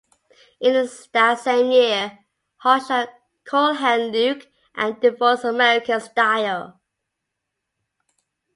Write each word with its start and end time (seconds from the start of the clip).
In 0.59 0.87
that 1.13 1.37
same 1.41 1.69
year, 1.69 2.25
Hall 2.57 2.79
shot 2.79 3.09
"Cool 3.47 3.73
Hand 3.73 4.11
Luke" 4.13 4.47
and 4.73 4.99
"Divorce 4.99 5.43
American 5.43 6.01
Style". 6.01 6.81